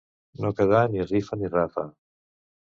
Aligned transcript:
No 0.45 0.49
quedar 0.59 0.79
ni 0.95 1.05
rifa 1.11 1.39
ni 1.43 1.53
rafa. 1.57 1.85